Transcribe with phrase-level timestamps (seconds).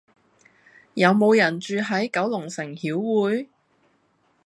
[0.95, 3.47] 有無人住喺九龍城曉薈？